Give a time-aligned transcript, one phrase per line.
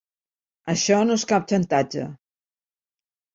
[0.73, 2.07] Això no és cap xantatge.